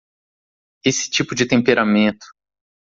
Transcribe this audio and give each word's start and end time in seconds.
Esse 0.83 1.11
tipo 1.11 1.35
de 1.35 1.45
temperamento 1.47 2.25